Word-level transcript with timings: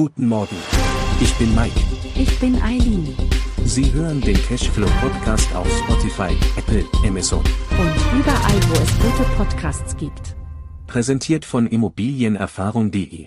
Guten 0.00 0.28
Morgen. 0.28 0.56
Ich 1.20 1.34
bin 1.34 1.54
Mike. 1.54 1.78
Ich 2.14 2.40
bin 2.40 2.56
Eileen. 2.62 3.14
Sie 3.66 3.92
hören 3.92 4.22
den 4.22 4.34
Cashflow 4.34 4.88
Podcast 4.98 5.54
auf 5.54 5.68
Spotify, 5.80 6.34
Apple, 6.56 6.86
Amazon. 7.06 7.40
Und 7.40 8.18
überall, 8.18 8.60
wo 8.70 8.82
es 8.82 8.98
gute 8.98 9.28
Podcasts 9.36 9.94
gibt. 9.98 10.36
Präsentiert 10.86 11.44
von 11.44 11.66
Immobilienerfahrung.de. 11.66 13.26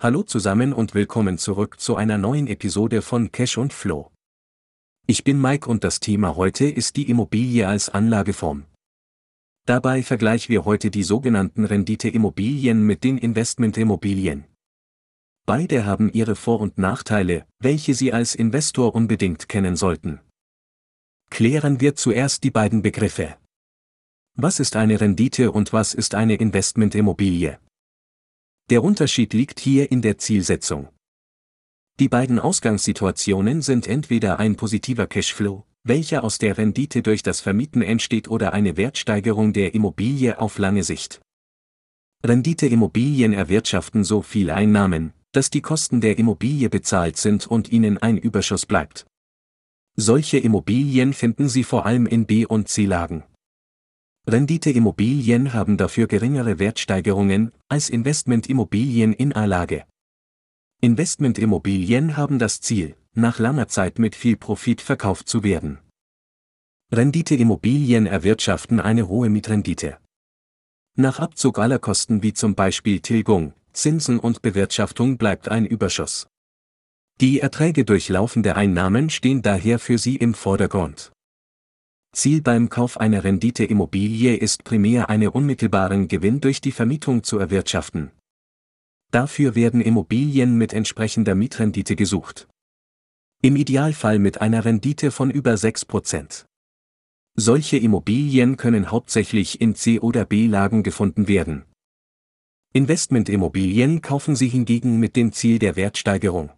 Hallo 0.00 0.22
zusammen 0.22 0.72
und 0.72 0.94
willkommen 0.94 1.36
zurück 1.36 1.78
zu 1.78 1.96
einer 1.96 2.16
neuen 2.16 2.46
Episode 2.46 3.02
von 3.02 3.30
Cash 3.30 3.58
und 3.58 3.74
Flow. 3.74 4.10
Ich 5.06 5.22
bin 5.22 5.38
Mike 5.38 5.68
und 5.68 5.84
das 5.84 6.00
Thema 6.00 6.34
heute 6.34 6.64
ist 6.64 6.96
die 6.96 7.10
Immobilie 7.10 7.68
als 7.68 7.90
Anlageform. 7.90 8.64
Dabei 9.66 10.02
vergleichen 10.02 10.50
wir 10.50 10.64
heute 10.64 10.90
die 10.90 11.02
sogenannten 11.02 11.66
Rendite-Immobilien 11.66 12.86
mit 12.86 13.04
den 13.04 13.18
Investment-Immobilien. 13.18 14.46
Beide 15.50 15.84
haben 15.84 16.12
ihre 16.12 16.36
Vor- 16.36 16.60
und 16.60 16.78
Nachteile, 16.78 17.44
welche 17.58 17.92
Sie 17.92 18.12
als 18.12 18.36
Investor 18.36 18.94
unbedingt 18.94 19.48
kennen 19.48 19.74
sollten. 19.74 20.20
Klären 21.28 21.80
wir 21.80 21.96
zuerst 21.96 22.44
die 22.44 22.52
beiden 22.52 22.82
Begriffe. 22.82 23.36
Was 24.36 24.60
ist 24.60 24.76
eine 24.76 25.00
Rendite 25.00 25.50
und 25.50 25.72
was 25.72 25.92
ist 25.92 26.14
eine 26.14 26.36
Investmentimmobilie? 26.36 27.58
Der 28.70 28.84
Unterschied 28.84 29.32
liegt 29.32 29.58
hier 29.58 29.90
in 29.90 30.02
der 30.02 30.18
Zielsetzung. 30.18 30.88
Die 31.98 32.08
beiden 32.08 32.38
Ausgangssituationen 32.38 33.60
sind 33.60 33.88
entweder 33.88 34.38
ein 34.38 34.54
positiver 34.54 35.08
Cashflow, 35.08 35.66
welcher 35.82 36.22
aus 36.22 36.38
der 36.38 36.58
Rendite 36.58 37.02
durch 37.02 37.24
das 37.24 37.40
Vermieten 37.40 37.82
entsteht 37.82 38.28
oder 38.28 38.52
eine 38.52 38.76
Wertsteigerung 38.76 39.52
der 39.52 39.74
Immobilie 39.74 40.38
auf 40.38 40.58
lange 40.58 40.84
Sicht. 40.84 41.20
Renditeimmobilien 42.22 43.32
erwirtschaften 43.32 44.04
so 44.04 44.22
viel 44.22 44.50
Einnahmen, 44.50 45.12
dass 45.32 45.50
die 45.50 45.60
Kosten 45.60 46.00
der 46.00 46.18
Immobilie 46.18 46.68
bezahlt 46.68 47.16
sind 47.16 47.46
und 47.46 47.70
ihnen 47.70 47.98
ein 47.98 48.18
Überschuss 48.18 48.66
bleibt. 48.66 49.06
Solche 49.96 50.38
Immobilien 50.38 51.12
finden 51.12 51.48
Sie 51.48 51.64
vor 51.64 51.86
allem 51.86 52.06
in 52.06 52.26
B- 52.26 52.46
und 52.46 52.68
C-Lagen. 52.68 53.24
Renditeimmobilien 54.26 55.52
haben 55.52 55.76
dafür 55.76 56.06
geringere 56.06 56.58
Wertsteigerungen 56.58 57.52
als 57.68 57.90
Investmentimmobilien 57.90 59.12
in 59.12 59.32
A-Lage. 59.32 59.84
Investmentimmobilien 60.80 62.16
haben 62.16 62.38
das 62.38 62.60
Ziel, 62.60 62.96
nach 63.14 63.38
langer 63.38 63.68
Zeit 63.68 63.98
mit 63.98 64.14
viel 64.14 64.36
Profit 64.36 64.80
verkauft 64.80 65.28
zu 65.28 65.42
werden. 65.42 65.78
Renditeimmobilien 66.92 68.06
erwirtschaften 68.06 68.80
eine 68.80 69.08
hohe 69.08 69.30
Mietrendite. 69.30 69.98
Nach 70.96 71.18
Abzug 71.18 71.58
aller 71.58 71.78
Kosten 71.78 72.22
wie 72.22 72.32
zum 72.32 72.54
Beispiel 72.54 73.00
Tilgung, 73.00 73.54
Zinsen 73.72 74.18
und 74.18 74.42
Bewirtschaftung 74.42 75.18
bleibt 75.18 75.48
ein 75.48 75.66
Überschuss. 75.66 76.28
Die 77.20 77.40
Erträge 77.40 77.84
durch 77.84 78.08
laufende 78.08 78.56
Einnahmen 78.56 79.10
stehen 79.10 79.42
daher 79.42 79.78
für 79.78 79.98
Sie 79.98 80.16
im 80.16 80.34
Vordergrund. 80.34 81.12
Ziel 82.12 82.42
beim 82.42 82.68
Kauf 82.68 82.98
einer 82.98 83.22
Renditeimmobilie 83.22 84.34
ist 84.34 84.64
primär 84.64 85.10
einen 85.10 85.28
unmittelbaren 85.28 86.08
Gewinn 86.08 86.40
durch 86.40 86.60
die 86.60 86.72
Vermietung 86.72 87.22
zu 87.22 87.38
erwirtschaften. 87.38 88.10
Dafür 89.12 89.54
werden 89.54 89.80
Immobilien 89.80 90.56
mit 90.56 90.72
entsprechender 90.72 91.34
Mietrendite 91.34 91.96
gesucht. 91.96 92.48
Im 93.42 93.56
Idealfall 93.56 94.18
mit 94.18 94.40
einer 94.40 94.64
Rendite 94.64 95.10
von 95.10 95.30
über 95.30 95.54
6%. 95.54 96.46
Solche 97.36 97.76
Immobilien 97.76 98.56
können 98.56 98.90
hauptsächlich 98.90 99.60
in 99.60 99.74
C- 99.74 100.00
oder 100.00 100.24
B-Lagen 100.24 100.82
gefunden 100.82 101.28
werden. 101.28 101.64
Investmentimmobilien 102.72 104.00
kaufen 104.00 104.36
Sie 104.36 104.46
hingegen 104.46 105.00
mit 105.00 105.16
dem 105.16 105.32
Ziel 105.32 105.58
der 105.58 105.74
Wertsteigerung. 105.74 106.50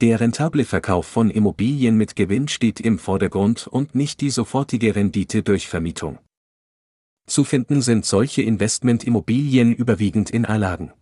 Der 0.00 0.20
rentable 0.20 0.64
Verkauf 0.64 1.08
von 1.08 1.28
Immobilien 1.28 1.96
mit 1.96 2.14
Gewinn 2.14 2.46
steht 2.46 2.78
im 2.78 3.00
Vordergrund 3.00 3.66
und 3.66 3.96
nicht 3.96 4.20
die 4.20 4.30
sofortige 4.30 4.94
Rendite 4.94 5.42
durch 5.42 5.66
Vermietung. 5.66 6.20
Zu 7.26 7.42
finden 7.42 7.82
sind 7.82 8.06
solche 8.06 8.42
Investmentimmobilien 8.42 9.74
überwiegend 9.74 10.30
in 10.30 10.46
A-Lagen. 10.46 10.92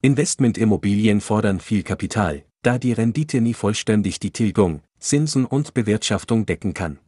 Investmentimmobilien 0.00 1.20
fordern 1.20 1.58
viel 1.58 1.82
Kapital, 1.82 2.44
da 2.62 2.78
die 2.78 2.92
Rendite 2.92 3.40
nie 3.40 3.54
vollständig 3.54 4.20
die 4.20 4.30
Tilgung, 4.30 4.80
Zinsen 5.00 5.44
und 5.44 5.74
Bewirtschaftung 5.74 6.46
decken 6.46 6.72
kann. 6.72 7.00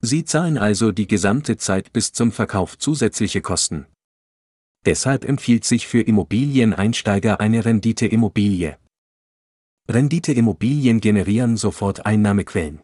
Sie 0.00 0.24
zahlen 0.24 0.58
also 0.58 0.90
die 0.90 1.06
gesamte 1.06 1.56
Zeit 1.58 1.92
bis 1.92 2.12
zum 2.12 2.32
Verkauf 2.32 2.76
zusätzliche 2.76 3.40
Kosten. 3.40 3.86
Deshalb 4.84 5.24
empfiehlt 5.24 5.64
sich 5.64 5.86
für 5.86 6.00
Immobilieneinsteiger 6.00 7.40
eine 7.40 7.64
Renditeimmobilie. 7.64 8.78
Renditeimmobilien 9.88 11.00
generieren 11.00 11.56
sofort 11.56 12.04
Einnahmequellen. 12.06 12.80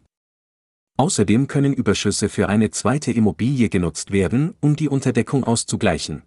Außerdem 0.96 1.46
können 1.46 1.72
Überschüsse 1.72 2.28
für 2.28 2.48
eine 2.48 2.70
zweite 2.70 3.12
Immobilie 3.12 3.68
genutzt 3.68 4.10
werden, 4.10 4.54
um 4.60 4.76
die 4.76 4.88
Unterdeckung 4.88 5.44
auszugleichen. 5.44 6.22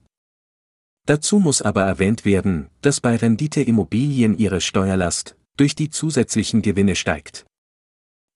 Dazu 1.08 1.40
muss 1.40 1.62
aber 1.62 1.84
erwähnt 1.84 2.26
werden, 2.26 2.70
dass 2.82 3.02
bei 3.02 3.16
Renditeimmobilien 3.16 4.38
ihre 4.38 4.62
Steuerlast 4.62 5.36
durch 5.58 5.76
die 5.76 5.90
zusätzlichen 5.90 6.62
Gewinne 6.62 6.96
steigt. 6.96 7.46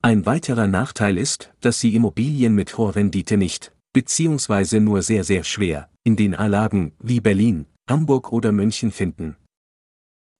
Ein 0.01 0.25
weiterer 0.25 0.67
Nachteil 0.67 1.17
ist, 1.17 1.53
dass 1.61 1.79
Sie 1.79 1.95
Immobilien 1.95 2.53
mit 2.53 2.77
hoher 2.77 2.95
Rendite 2.95 3.37
nicht, 3.37 3.73
beziehungsweise 3.93 4.79
nur 4.79 5.01
sehr 5.01 5.23
sehr 5.23 5.43
schwer, 5.43 5.89
in 6.05 6.15
den 6.15 6.35
A-Lagen 6.35 6.93
wie 6.99 7.19
Berlin, 7.19 7.65
Hamburg 7.89 8.31
oder 8.31 8.51
München 8.51 8.91
finden. 8.91 9.35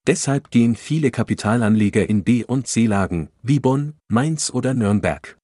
Deshalb 0.06 0.52
gehen 0.52 0.76
viele 0.76 1.10
Kapitalanleger 1.10 2.08
in 2.08 2.24
B- 2.24 2.46
und 2.46 2.68
C-Lagen, 2.68 3.30
wie 3.42 3.60
Bonn, 3.60 3.96
Mainz 4.08 4.52
oder 4.52 4.76
Nürnberg. 4.76 5.40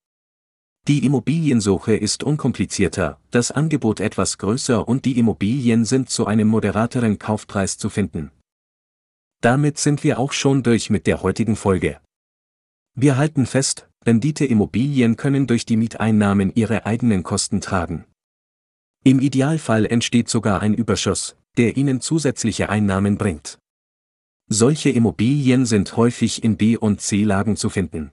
Die 0.87 1.03
Immobiliensuche 1.05 1.95
ist 1.95 2.23
unkomplizierter, 2.23 3.19
das 3.31 3.49
Angebot 3.51 3.99
etwas 3.99 4.37
größer 4.37 4.87
und 4.87 5.05
die 5.05 5.17
Immobilien 5.17 5.85
sind 5.85 6.09
zu 6.11 6.27
einem 6.27 6.47
moderateren 6.47 7.17
Kaufpreis 7.17 7.79
zu 7.79 7.89
finden. 7.89 8.31
Damit 9.41 9.79
sind 9.79 10.03
wir 10.03 10.19
auch 10.19 10.33
schon 10.33 10.61
durch 10.61 10.91
mit 10.91 11.07
der 11.07 11.23
heutigen 11.23 11.55
Folge. 11.55 11.99
Wir 12.93 13.17
halten 13.17 13.47
fest, 13.47 13.89
Renditeimmobilien 14.05 15.17
können 15.17 15.47
durch 15.47 15.65
die 15.65 15.77
Mieteinnahmen 15.77 16.51
ihre 16.53 16.85
eigenen 16.85 17.23
Kosten 17.23 17.61
tragen. 17.61 18.05
Im 19.03 19.19
Idealfall 19.19 19.87
entsteht 19.87 20.29
sogar 20.29 20.61
ein 20.61 20.75
Überschuss, 20.75 21.35
der 21.57 21.75
ihnen 21.75 22.01
zusätzliche 22.01 22.69
Einnahmen 22.69 23.17
bringt. 23.17 23.57
Solche 24.47 24.91
Immobilien 24.91 25.65
sind 25.65 25.97
häufig 25.97 26.43
in 26.43 26.55
B- 26.55 26.77
und 26.77 27.01
C-Lagen 27.01 27.57
zu 27.57 27.69
finden. 27.69 28.11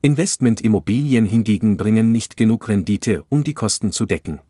Investmentimmobilien 0.00 1.26
hingegen 1.26 1.76
bringen 1.76 2.10
nicht 2.10 2.38
genug 2.38 2.68
Rendite, 2.68 3.24
um 3.28 3.44
die 3.44 3.52
Kosten 3.52 3.92
zu 3.92 4.06
decken. 4.06 4.40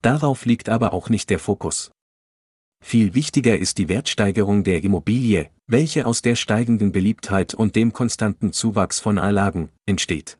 Darauf 0.00 0.46
liegt 0.46 0.70
aber 0.70 0.94
auch 0.94 1.10
nicht 1.10 1.28
der 1.28 1.38
Fokus. 1.38 1.92
Viel 2.82 3.14
wichtiger 3.14 3.58
ist 3.58 3.76
die 3.76 3.90
Wertsteigerung 3.90 4.64
der 4.64 4.82
Immobilie, 4.82 5.50
welche 5.66 6.06
aus 6.06 6.22
der 6.22 6.34
steigenden 6.34 6.92
Beliebtheit 6.92 7.52
und 7.52 7.76
dem 7.76 7.92
konstanten 7.92 8.54
Zuwachs 8.54 9.00
von 9.00 9.18
A-Lagen 9.18 9.68
entsteht. 9.84 10.38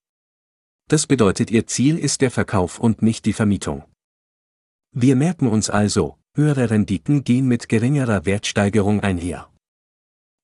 Das 0.88 1.06
bedeutet 1.06 1.50
Ihr 1.50 1.67
Ziel 1.67 1.99
ist 1.99 2.22
der 2.22 2.31
Verkauf 2.31 2.81
und 2.81 3.03
nicht 3.03 3.27
die 3.27 3.34
Vermietung. 3.34 3.84
Wir 4.93 5.15
merken 5.15 5.47
uns 5.47 5.71
also, 5.71 6.19
höhere 6.34 6.71
Renditen 6.71 7.23
gehen 7.23 7.47
mit 7.47 7.69
geringerer 7.69 8.27
Wertsteigerung 8.27 9.01
einher. 9.01 9.49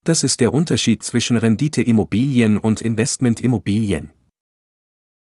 Das 0.05 0.23
ist 0.23 0.39
der 0.39 0.55
Unterschied 0.55 1.03
zwischen 1.03 1.37
Renditeimmobilien 1.37 2.57
und 2.57 2.81
Investmentimmobilien. 2.81 4.13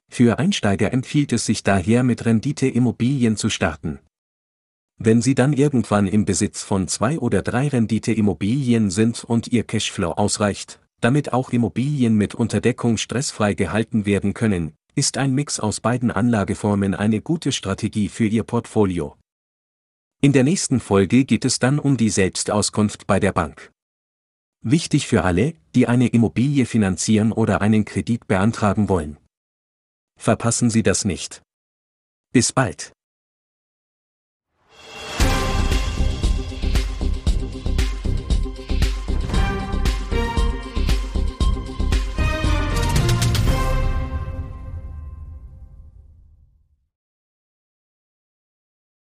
Für 0.08 0.38
Einsteiger 0.38 0.92
empfiehlt 0.92 1.32
es 1.32 1.44
sich 1.44 1.64
daher 1.64 2.04
mit 2.04 2.24
Renditeimmobilien 2.24 3.36
zu 3.36 3.50
starten. 3.50 3.98
Wenn 4.96 5.20
Sie 5.20 5.34
dann 5.34 5.52
irgendwann 5.52 6.06
im 6.06 6.24
Besitz 6.24 6.62
von 6.62 6.86
zwei 6.86 7.18
oder 7.18 7.42
drei 7.42 7.66
Renditeimmobilien 7.66 8.90
sind 8.90 9.24
und 9.24 9.48
Ihr 9.48 9.64
Cashflow 9.64 10.12
ausreicht, 10.12 10.80
damit 11.00 11.32
auch 11.32 11.50
Immobilien 11.50 12.14
mit 12.14 12.36
Unterdeckung 12.36 12.96
stressfrei 12.96 13.54
gehalten 13.54 14.06
werden 14.06 14.34
können, 14.34 14.72
ist 14.94 15.18
ein 15.18 15.34
Mix 15.34 15.60
aus 15.60 15.80
beiden 15.80 16.10
Anlageformen 16.10 16.94
eine 16.94 17.20
gute 17.20 17.52
Strategie 17.52 18.08
für 18.08 18.24
Ihr 18.24 18.44
Portfolio. 18.44 19.16
In 20.26 20.32
der 20.32 20.42
nächsten 20.42 20.80
Folge 20.80 21.24
geht 21.24 21.44
es 21.44 21.60
dann 21.60 21.78
um 21.78 21.96
die 21.96 22.10
Selbstauskunft 22.10 23.06
bei 23.06 23.20
der 23.20 23.30
Bank. 23.30 23.70
Wichtig 24.60 25.06
für 25.06 25.22
alle, 25.22 25.54
die 25.76 25.86
eine 25.86 26.08
Immobilie 26.08 26.66
finanzieren 26.66 27.30
oder 27.30 27.60
einen 27.60 27.84
Kredit 27.84 28.26
beantragen 28.26 28.88
wollen. 28.88 29.18
Verpassen 30.18 30.68
Sie 30.68 30.82
das 30.82 31.04
nicht. 31.04 31.42
Bis 32.32 32.52
bald. 32.52 32.92